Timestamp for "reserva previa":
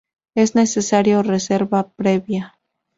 1.21-2.57